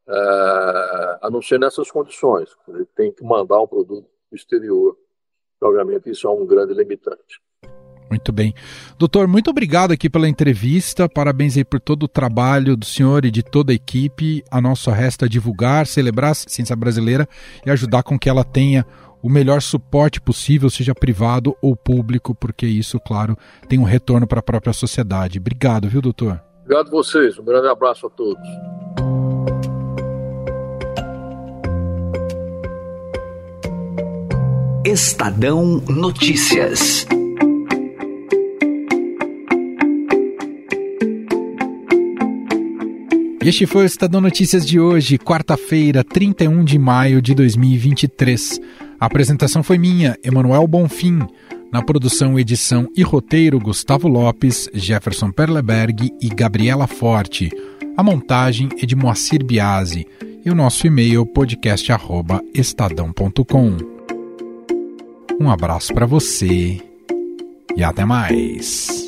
é, 0.08 1.18
a 1.22 1.28
não 1.30 1.40
ser 1.40 1.60
nessas 1.60 1.90
condições. 1.90 2.56
Ele 2.68 2.84
tem 2.86 3.12
que 3.12 3.22
mandar 3.22 3.60
um 3.60 3.66
produto 3.66 4.04
para 4.04 4.34
o 4.34 4.36
exterior. 4.36 4.98
Obviamente 5.60 6.10
isso 6.10 6.26
é 6.26 6.30
um 6.30 6.44
grande 6.44 6.74
limitante. 6.74 7.40
Muito 8.14 8.32
bem. 8.32 8.54
Doutor, 8.96 9.26
muito 9.26 9.50
obrigado 9.50 9.90
aqui 9.90 10.08
pela 10.08 10.28
entrevista. 10.28 11.08
Parabéns 11.08 11.56
aí 11.56 11.64
por 11.64 11.80
todo 11.80 12.04
o 12.04 12.08
trabalho 12.08 12.76
do 12.76 12.84
senhor 12.84 13.24
e 13.24 13.30
de 13.30 13.42
toda 13.42 13.72
a 13.72 13.74
equipe. 13.74 14.44
A 14.48 14.60
nossa 14.60 14.92
resta 14.92 15.28
divulgar, 15.28 15.84
celebrar 15.84 16.30
a 16.30 16.34
ciência 16.34 16.76
brasileira 16.76 17.28
e 17.66 17.70
ajudar 17.70 18.04
com 18.04 18.16
que 18.16 18.28
ela 18.28 18.44
tenha 18.44 18.86
o 19.20 19.28
melhor 19.28 19.60
suporte 19.60 20.20
possível, 20.20 20.70
seja 20.70 20.94
privado 20.94 21.56
ou 21.60 21.74
público, 21.74 22.34
porque 22.34 22.66
isso, 22.66 23.00
claro, 23.00 23.36
tem 23.68 23.78
um 23.78 23.84
retorno 23.84 24.26
para 24.26 24.38
a 24.38 24.42
própria 24.42 24.72
sociedade. 24.72 25.38
Obrigado, 25.38 25.88
viu, 25.88 26.00
doutor? 26.00 26.40
Obrigado 26.62 26.88
a 26.88 26.90
vocês, 26.90 27.38
um 27.38 27.44
grande 27.44 27.66
abraço 27.66 28.06
a 28.06 28.10
todos. 28.10 28.48
Estadão 34.84 35.82
Notícias. 35.88 37.06
Este 43.44 43.66
foi 43.66 43.82
o 43.82 43.86
Estadão 43.86 44.22
Notícias 44.22 44.64
de 44.64 44.80
hoje, 44.80 45.18
quarta-feira, 45.18 46.02
31 46.02 46.64
de 46.64 46.78
maio 46.78 47.20
de 47.20 47.34
2023. 47.34 48.58
A 48.98 49.04
apresentação 49.04 49.62
foi 49.62 49.76
minha, 49.76 50.16
Emanuel 50.24 50.66
Bonfim. 50.66 51.18
Na 51.70 51.82
produção, 51.82 52.38
edição 52.38 52.88
e 52.96 53.02
roteiro, 53.02 53.60
Gustavo 53.60 54.08
Lopes, 54.08 54.70
Jefferson 54.72 55.30
Perleberg 55.30 56.10
e 56.22 56.28
Gabriela 56.30 56.86
Forte. 56.86 57.50
A 57.98 58.02
montagem 58.02 58.70
é 58.80 58.86
de 58.86 58.96
Moacir 58.96 59.44
Biasi. 59.44 60.06
E 60.42 60.48
o 60.48 60.54
nosso 60.54 60.86
e-mail 60.86 61.26
podcast@estadão.com. 61.26 63.76
Um 65.38 65.50
abraço 65.50 65.92
para 65.92 66.06
você 66.06 66.80
e 67.76 67.84
até 67.84 68.06
mais. 68.06 69.03